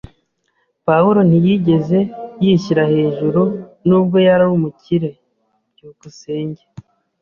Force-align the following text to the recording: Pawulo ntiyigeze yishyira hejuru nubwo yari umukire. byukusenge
Pawulo 0.87 1.19
ntiyigeze 1.27 1.99
yishyira 2.43 2.83
hejuru 2.93 3.41
nubwo 3.87 4.17
yari 4.27 4.43
umukire. 4.57 5.09
byukusenge 5.73 6.63